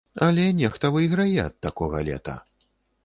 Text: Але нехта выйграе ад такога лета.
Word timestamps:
Але 0.27 0.45
нехта 0.61 0.89
выйграе 0.95 1.35
ад 1.45 1.55
такога 1.67 2.03
лета. 2.09 2.35